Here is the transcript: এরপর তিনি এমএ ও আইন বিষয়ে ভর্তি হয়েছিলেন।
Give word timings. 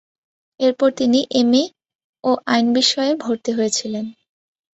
এরপর 0.59 0.89
তিনি 0.99 1.19
এমএ 1.39 1.63
ও 2.23 2.31
আইন 2.47 2.65
বিষয়ে 2.77 3.11
ভর্তি 3.23 3.51
হয়েছিলেন। 3.57 4.05